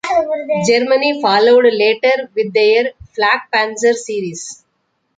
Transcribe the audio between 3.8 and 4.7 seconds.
series.